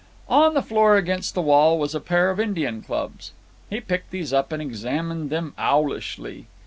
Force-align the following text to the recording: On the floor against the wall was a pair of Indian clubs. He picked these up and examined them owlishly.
On 0.27 0.55
the 0.55 0.63
floor 0.63 0.97
against 0.97 1.35
the 1.35 1.43
wall 1.43 1.77
was 1.77 1.93
a 1.93 1.99
pair 1.99 2.31
of 2.31 2.39
Indian 2.39 2.81
clubs. 2.81 3.33
He 3.69 3.79
picked 3.79 4.09
these 4.09 4.33
up 4.33 4.51
and 4.51 4.59
examined 4.59 5.29
them 5.29 5.53
owlishly. 5.59 6.47